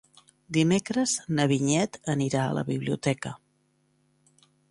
[0.55, 3.35] Dimecres na Vinyet anirà a la biblioteca.